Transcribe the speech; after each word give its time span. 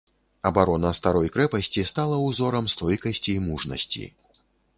Абарона 0.49 0.91
старой 0.99 1.29
крэпасці 1.35 1.83
стала 1.91 2.15
ўзорам 2.25 2.65
стойкасці 2.75 3.29
і 3.37 3.45
мужнасці. 3.47 4.03